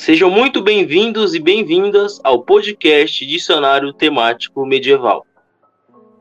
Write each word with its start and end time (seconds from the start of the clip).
Sejam 0.00 0.30
muito 0.30 0.62
bem-vindos 0.62 1.34
e 1.34 1.38
bem-vindas 1.38 2.22
ao 2.24 2.42
podcast 2.42 3.26
Dicionário 3.26 3.92
Temático 3.92 4.64
Medieval. 4.64 5.26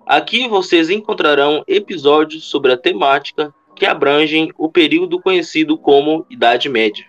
Aqui 0.05 0.49
vocês 0.49 0.89
encontrarão 0.89 1.63
episódios 1.65 2.43
sobre 2.43 2.73
a 2.73 2.77
temática 2.77 3.55
que 3.77 3.85
abrangem 3.85 4.51
o 4.57 4.69
período 4.69 5.21
conhecido 5.21 5.77
como 5.77 6.25
Idade 6.29 6.67
Média. 6.67 7.05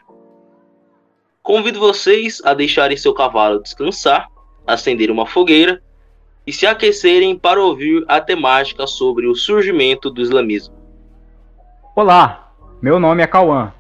Convido 1.42 1.80
vocês 1.80 2.40
a 2.44 2.54
deixarem 2.54 2.96
seu 2.96 3.12
cavalo 3.12 3.60
descansar, 3.60 4.28
acender 4.64 5.10
uma 5.10 5.26
fogueira 5.26 5.82
e 6.46 6.52
se 6.52 6.68
aquecerem 6.68 7.37
para 7.37 7.60
ouvir 7.60 8.04
a 8.06 8.21
temática 8.21 8.87
sobre 8.87 9.26
o 9.26 9.34
surgimento 9.34 10.08
do 10.08 10.22
islamismo. 10.22 10.76
Olá, 11.96 12.52
meu 12.80 13.00
nome 13.00 13.24
é 13.24 13.26
Cauã. 13.26 13.74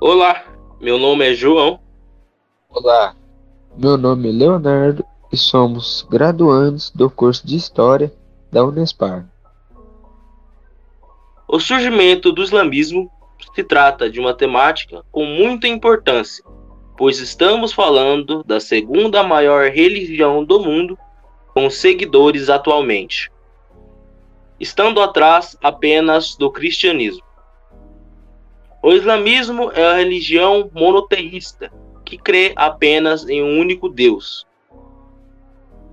Olá, 0.00 0.51
meu 0.82 0.98
nome 0.98 1.30
é 1.30 1.32
João. 1.32 1.78
Olá, 2.68 3.14
meu 3.78 3.96
nome 3.96 4.30
é 4.30 4.32
Leonardo 4.32 5.04
e 5.32 5.36
somos 5.36 6.04
graduandos 6.10 6.90
do 6.90 7.08
curso 7.08 7.46
de 7.46 7.54
História 7.54 8.12
da 8.50 8.64
Unespar. 8.64 9.24
O 11.46 11.60
surgimento 11.60 12.32
do 12.32 12.42
islamismo 12.42 13.08
se 13.54 13.62
trata 13.62 14.10
de 14.10 14.18
uma 14.18 14.34
temática 14.34 15.04
com 15.12 15.24
muita 15.24 15.68
importância, 15.68 16.44
pois 16.98 17.20
estamos 17.20 17.72
falando 17.72 18.42
da 18.42 18.58
segunda 18.58 19.22
maior 19.22 19.70
religião 19.70 20.44
do 20.44 20.58
mundo 20.58 20.98
com 21.54 21.70
seguidores 21.70 22.50
atualmente, 22.50 23.30
estando 24.58 25.00
atrás 25.00 25.56
apenas 25.62 26.34
do 26.34 26.50
cristianismo. 26.50 27.22
O 28.82 28.92
islamismo 28.92 29.70
é 29.72 29.84
a 29.84 29.94
religião 29.94 30.68
monoteísta 30.74 31.72
que 32.04 32.18
crê 32.18 32.52
apenas 32.56 33.28
em 33.28 33.40
um 33.40 33.60
único 33.60 33.88
Deus. 33.88 34.44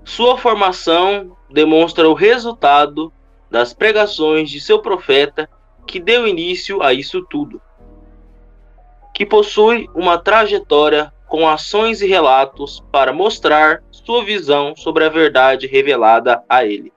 Sua 0.03 0.35
formação 0.39 1.37
demonstra 1.51 2.09
o 2.09 2.15
resultado 2.15 3.13
das 3.49 3.75
pregações 3.75 4.49
de 4.49 4.59
seu 4.59 4.79
profeta 4.79 5.47
que 5.85 5.99
deu 5.99 6.27
início 6.27 6.81
a 6.81 6.91
isso 6.91 7.23
tudo, 7.29 7.61
que 9.13 9.23
possui 9.23 9.87
uma 9.93 10.17
trajetória 10.17 11.13
com 11.27 11.47
ações 11.47 12.01
e 12.01 12.07
relatos 12.07 12.83
para 12.91 13.13
mostrar 13.13 13.83
sua 13.91 14.25
visão 14.25 14.75
sobre 14.75 15.05
a 15.05 15.09
verdade 15.09 15.67
revelada 15.67 16.43
a 16.49 16.65
ele. 16.65 16.91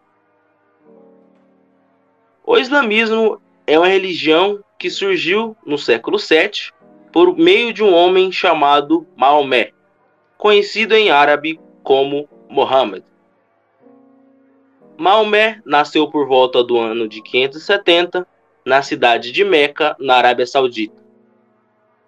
O 2.46 2.56
islamismo 2.56 3.40
é 3.66 3.78
uma 3.78 3.88
religião 3.88 4.64
que 4.82 4.90
surgiu 4.90 5.56
no 5.64 5.78
século 5.78 6.18
VII 6.18 6.72
por 7.12 7.38
meio 7.38 7.72
de 7.72 7.84
um 7.84 7.94
homem 7.94 8.32
chamado 8.32 9.06
Maomé, 9.14 9.70
conhecido 10.36 10.96
em 10.96 11.08
árabe 11.08 11.60
como 11.84 12.28
Muhammad. 12.48 13.04
Maomé 14.98 15.62
nasceu 15.64 16.10
por 16.10 16.26
volta 16.26 16.64
do 16.64 16.76
ano 16.76 17.06
de 17.06 17.22
570 17.22 18.26
na 18.66 18.82
cidade 18.82 19.30
de 19.30 19.44
Meca, 19.44 19.94
na 20.00 20.16
Arábia 20.16 20.48
Saudita. 20.48 21.00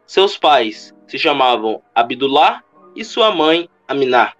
Seus 0.05 0.37
pais 0.37 0.93
se 1.07 1.17
chamavam 1.17 1.81
Abdullah 1.95 2.65
e 2.97 3.05
sua 3.05 3.31
mãe 3.31 3.69
Aminah, 3.87 4.33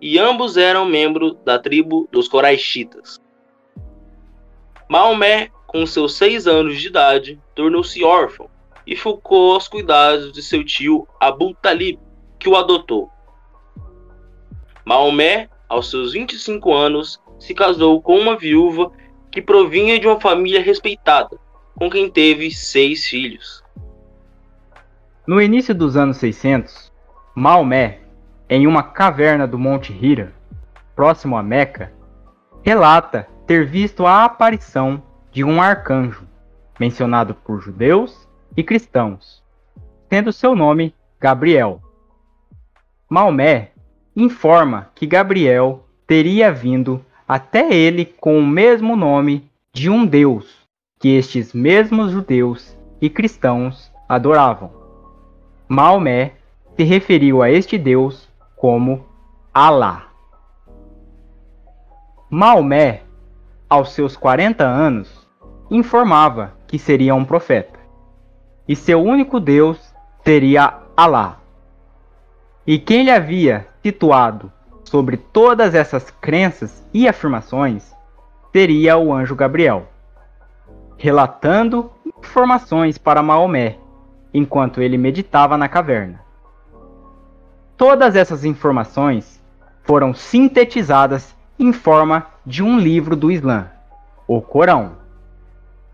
e 0.00 0.18
ambos 0.18 0.56
eram 0.56 0.84
membros 0.84 1.36
da 1.44 1.60
tribo 1.60 2.08
dos 2.10 2.26
Coraxitas. 2.26 3.20
Maomé, 4.88 5.52
com 5.68 5.84
seus 5.84 6.16
seis 6.16 6.46
anos 6.46 6.80
de 6.80 6.88
idade, 6.88 7.38
tornou-se 7.54 8.02
órfão 8.02 8.48
e 8.86 8.96
ficou 8.96 9.52
aos 9.52 9.68
cuidados 9.68 10.32
de 10.32 10.42
seu 10.42 10.64
tio 10.64 11.06
Abu 11.20 11.54
Talib, 11.54 11.98
que 12.38 12.48
o 12.48 12.56
adotou. 12.56 13.10
Maomé, 14.82 15.50
aos 15.68 15.90
seus 15.90 16.14
25 16.14 16.72
anos, 16.72 17.20
se 17.38 17.52
casou 17.52 18.00
com 18.00 18.18
uma 18.18 18.34
viúva 18.34 18.90
que 19.30 19.42
provinha 19.42 20.00
de 20.00 20.06
uma 20.08 20.18
família 20.18 20.62
respeitada, 20.62 21.38
com 21.74 21.90
quem 21.90 22.10
teve 22.10 22.50
seis 22.50 23.06
filhos. 23.06 23.62
No 25.26 25.38
início 25.42 25.74
dos 25.74 25.98
anos 25.98 26.16
600, 26.16 26.90
Maomé, 27.34 28.00
em 28.48 28.66
uma 28.66 28.82
caverna 28.82 29.46
do 29.46 29.58
Monte 29.58 29.92
Hira, 29.92 30.32
próximo 30.96 31.36
a 31.36 31.42
Meca, 31.42 31.92
relata 32.62 33.28
ter 33.46 33.66
visto 33.66 34.06
a 34.06 34.24
aparição 34.24 35.02
de 35.38 35.44
um 35.44 35.62
arcanjo, 35.62 36.26
mencionado 36.80 37.32
por 37.32 37.60
judeus 37.60 38.28
e 38.56 38.64
cristãos, 38.64 39.40
tendo 40.08 40.32
seu 40.32 40.56
nome 40.56 40.92
Gabriel. 41.20 41.80
Maomé 43.08 43.70
informa 44.16 44.90
que 44.96 45.06
Gabriel 45.06 45.86
teria 46.08 46.50
vindo 46.50 47.00
até 47.28 47.72
ele 47.72 48.04
com 48.04 48.36
o 48.36 48.44
mesmo 48.44 48.96
nome 48.96 49.48
de 49.72 49.88
um 49.88 50.04
deus 50.04 50.66
que 50.98 51.10
estes 51.10 51.52
mesmos 51.52 52.10
judeus 52.10 52.76
e 53.00 53.08
cristãos 53.08 53.92
adoravam. 54.08 54.72
Maomé 55.68 56.32
se 56.76 56.82
referiu 56.82 57.44
a 57.44 57.48
este 57.48 57.78
deus 57.78 58.28
como 58.56 59.06
Alá. 59.54 60.08
Maomé, 62.28 63.02
aos 63.70 63.92
seus 63.92 64.16
40 64.16 64.66
anos, 64.66 65.17
informava 65.70 66.54
que 66.66 66.78
seria 66.78 67.14
um 67.14 67.24
profeta, 67.24 67.78
e 68.66 68.76
seu 68.76 69.02
único 69.02 69.40
Deus 69.40 69.94
seria 70.24 70.74
Alá. 70.96 71.38
E 72.66 72.78
quem 72.78 73.04
lhe 73.04 73.10
havia 73.10 73.66
situado 73.82 74.52
sobre 74.84 75.16
todas 75.16 75.74
essas 75.74 76.10
crenças 76.10 76.84
e 76.92 77.06
afirmações 77.08 77.94
seria 78.52 78.98
o 78.98 79.12
anjo 79.12 79.34
Gabriel 79.34 79.86
relatando 80.98 81.92
informações 82.18 82.98
para 82.98 83.22
Maomé 83.22 83.78
enquanto 84.34 84.82
ele 84.82 84.98
meditava 84.98 85.56
na 85.56 85.68
caverna. 85.68 86.20
Todas 87.76 88.16
essas 88.16 88.44
informações 88.44 89.40
foram 89.84 90.12
sintetizadas 90.12 91.34
em 91.58 91.72
forma 91.72 92.26
de 92.44 92.62
um 92.62 92.78
livro 92.78 93.14
do 93.14 93.30
Islã, 93.30 93.70
o 94.26 94.42
Corão, 94.42 94.96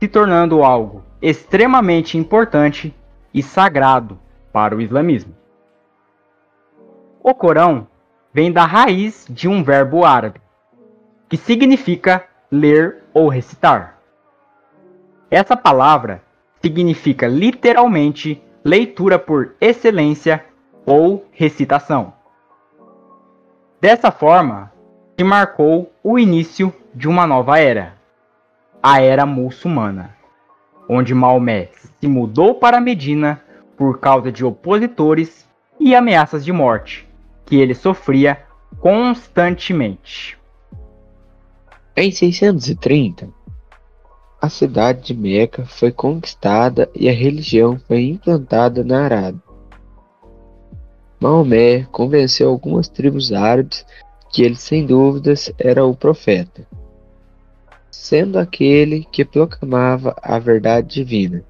se 0.05 0.09
tornando 0.09 0.63
algo 0.63 1.03
extremamente 1.23 2.19
importante 2.19 2.95
e 3.33 3.43
sagrado 3.43 4.19
para 4.53 4.77
o 4.77 4.83
islamismo. 4.83 5.35
O 7.23 7.35
Corão 7.35 7.89
vem 8.31 8.53
da 8.53 8.67
raiz 8.67 9.27
de 9.31 9.49
um 9.49 9.65
verbo 9.65 10.05
árabe, 10.05 10.43
que 11.27 11.39
significa 11.39 12.23
ler 12.53 13.03
ou 13.15 13.29
recitar. 13.29 13.99
Essa 15.31 15.57
palavra 15.57 16.23
significa 16.61 17.27
literalmente 17.27 18.43
leitura 18.63 19.19
por 19.19 19.55
excelência 19.59 20.45
ou 20.85 21.27
recitação. 21.33 22.13
Dessa 23.81 24.11
forma, 24.11 24.71
se 25.17 25.25
marcou 25.25 25.91
o 26.03 26.19
início 26.19 26.75
de 26.95 27.09
uma 27.09 27.27
nova 27.27 27.59
era, 27.59 28.04
a 28.87 29.00
era 29.00 29.25
muçulmana, 29.25 30.15
onde 30.87 31.15
Maomé 31.15 31.71
se 31.99 32.06
mudou 32.06 32.56
para 32.56 32.83
Medina 32.83 33.41
por 33.78 33.99
causa 33.99 34.31
de 34.31 34.45
opositores 34.45 35.49
e 35.81 35.95
ameaças 35.95 36.45
de 36.45 36.53
morte 36.53 37.09
que 37.47 37.56
ele 37.56 37.75
sofria 37.75 38.44
constantemente. 38.81 40.37
Em 41.97 42.11
630, 42.11 43.31
a 44.39 44.50
cidade 44.50 45.00
de 45.00 45.15
Meca 45.15 45.65
foi 45.65 45.91
conquistada 45.91 46.91
e 46.94 47.09
a 47.09 47.12
religião 47.12 47.81
foi 47.89 48.11
implantada 48.11 48.84
na 48.84 49.03
Arábia. 49.03 49.43
Maomé 51.19 51.85
convenceu 51.91 52.50
algumas 52.50 52.87
tribos 52.87 53.32
árabes 53.32 53.87
que 54.31 54.43
ele 54.43 54.56
sem 54.56 54.85
dúvidas 54.85 55.50
era 55.59 55.87
o 55.87 55.97
profeta, 55.97 56.67
sendo 57.94 58.38
aquele 58.38 59.05
que 59.05 59.25
proclamava 59.25 60.14
a 60.20 60.38
verdade 60.38 60.94
divina. 60.94 61.44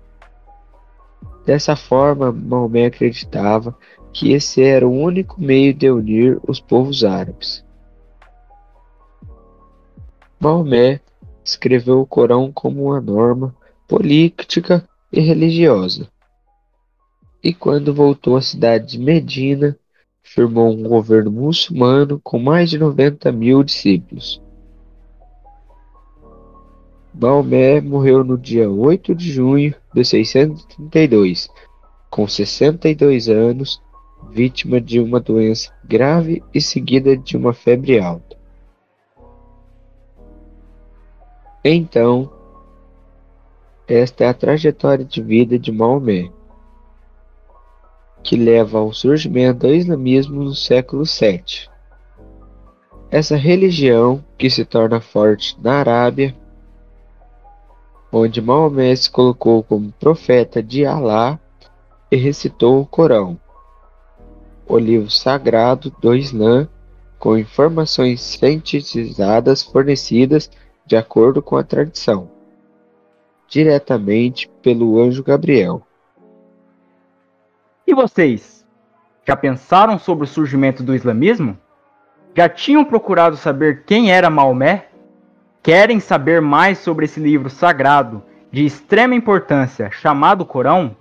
Dessa 1.44 1.74
forma, 1.74 2.30
Maomé 2.30 2.86
acreditava 2.86 3.76
que 4.12 4.32
esse 4.32 4.62
era 4.62 4.86
o 4.86 4.92
único 4.92 5.40
meio 5.40 5.74
de 5.74 5.90
unir 5.90 6.38
os 6.46 6.60
povos 6.60 7.02
árabes. 7.02 7.64
Maomé 10.38 11.00
escreveu 11.42 12.00
o 12.00 12.06
Corão 12.06 12.52
como 12.52 12.84
uma 12.84 13.00
norma 13.00 13.54
política 13.88 14.86
e 15.10 15.20
religiosa. 15.20 16.08
E 17.42 17.52
quando 17.52 17.92
voltou 17.92 18.36
à 18.36 18.42
cidade 18.42 18.92
de 18.92 18.98
Medina, 18.98 19.76
firmou 20.22 20.70
um 20.70 20.82
governo 20.82 21.32
muçulmano 21.32 22.20
com 22.22 22.38
mais 22.38 22.70
de 22.70 22.78
90 22.78 23.32
mil 23.32 23.62
discípulos. 23.64 24.43
Maomé 27.16 27.80
morreu 27.80 28.24
no 28.24 28.36
dia 28.36 28.68
8 28.68 29.14
de 29.14 29.32
junho 29.32 29.72
de 29.94 30.04
632, 30.04 31.48
com 32.10 32.26
62 32.26 33.28
anos, 33.28 33.80
vítima 34.32 34.80
de 34.80 34.98
uma 34.98 35.20
doença 35.20 35.72
grave 35.84 36.42
e 36.52 36.60
seguida 36.60 37.16
de 37.16 37.36
uma 37.36 37.52
febre 37.52 38.00
alta. 38.00 38.36
Então, 41.64 42.32
esta 43.86 44.24
é 44.24 44.28
a 44.28 44.34
trajetória 44.34 45.04
de 45.04 45.22
vida 45.22 45.56
de 45.56 45.70
Maomé, 45.70 46.32
que 48.24 48.34
leva 48.34 48.78
ao 48.78 48.92
surgimento 48.92 49.68
do 49.68 49.72
islamismo 49.72 50.42
no 50.42 50.54
século 50.54 51.04
VII. 51.04 51.68
Essa 53.08 53.36
religião, 53.36 54.24
que 54.36 54.50
se 54.50 54.64
torna 54.64 55.00
forte 55.00 55.56
na 55.62 55.74
Arábia, 55.74 56.34
onde 58.16 58.40
Maomé 58.40 58.94
se 58.94 59.10
colocou 59.10 59.64
como 59.64 59.90
profeta 59.90 60.62
de 60.62 60.86
Alá 60.86 61.36
e 62.08 62.16
recitou 62.16 62.80
o 62.80 62.86
Corão, 62.86 63.40
o 64.68 64.78
livro 64.78 65.10
sagrado 65.10 65.90
do 66.00 66.14
Islã, 66.14 66.68
com 67.18 67.36
informações 67.36 68.20
sintetizadas 68.20 69.64
fornecidas 69.64 70.48
de 70.86 70.96
acordo 70.96 71.42
com 71.42 71.56
a 71.56 71.64
tradição, 71.64 72.30
diretamente 73.48 74.48
pelo 74.62 75.02
anjo 75.02 75.24
Gabriel. 75.24 75.82
E 77.84 77.92
vocês? 77.92 78.64
Já 79.26 79.34
pensaram 79.34 79.98
sobre 79.98 80.24
o 80.24 80.28
surgimento 80.28 80.84
do 80.84 80.94
islamismo? 80.94 81.58
Já 82.36 82.48
tinham 82.48 82.84
procurado 82.84 83.36
saber 83.36 83.84
quem 83.84 84.12
era 84.12 84.30
Maomé? 84.30 84.88
Querem 85.64 85.98
saber 85.98 86.42
mais 86.42 86.76
sobre 86.76 87.06
esse 87.06 87.18
livro 87.18 87.48
sagrado 87.48 88.22
de 88.52 88.66
extrema 88.66 89.14
importância 89.14 89.90
chamado 89.90 90.44
Corão? 90.44 90.94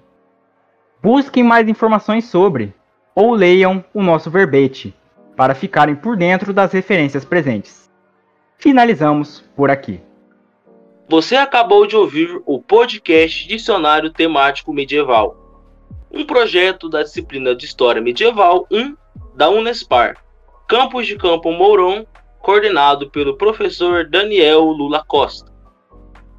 Busquem 1.01 1.44
mais 1.44 1.68
informações 1.68 2.30
sobre 2.30 2.74
ou 3.13 3.33
leiam 3.33 3.83
o 3.94 4.01
nosso 4.01 4.31
verbete 4.31 4.95
para 5.36 5.54
ficarem 5.54 5.95
por 5.95 6.15
dentro 6.15 6.54
das 6.54 6.71
referências 6.71 7.25
presentes. 7.25 7.92
Finalizamos 8.57 9.42
por 9.54 9.69
aqui. 9.69 10.00
Você 11.10 11.36
acabou 11.36 11.86
de 11.86 11.98
ouvir 11.98 12.42
o 12.45 12.57
podcast 12.62 13.45
Dicionário 13.45 14.12
Temático 14.12 14.71
Medieval, 14.71 15.36
um 16.10 16.25
projeto 16.25 16.88
da 16.88 17.04
disciplina 17.04 17.54
de 17.54 17.65
História 17.65 18.01
Medieval 18.01 18.65
1 18.71 18.95
da 19.36 19.50
Unespar, 19.50 20.24
Campos 20.69 21.06
de 21.06 21.18
Campo 21.18 21.51
Mourão, 21.51 22.07
coordenado 22.44 23.10
pelo 23.10 23.38
professor 23.38 24.06
Daniel 24.06 24.66
Lula 24.66 25.01
Costa. 25.07 25.50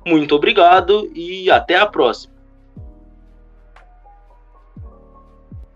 Muito 0.07 0.35
obrigado 0.35 1.11
e 1.15 1.51
até 1.51 1.77
a 1.77 1.87
próxima. 1.87 2.34